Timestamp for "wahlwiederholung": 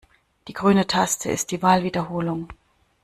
1.61-2.47